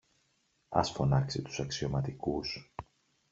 [0.69, 2.73] Ας φωνάξει τους αξιωματικούς